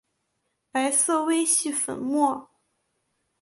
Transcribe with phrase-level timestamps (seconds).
[0.71, 2.49] 白色微细粉末。